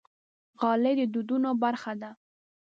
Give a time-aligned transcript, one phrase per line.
[0.59, 2.11] غالۍ د دودونو برخه ده.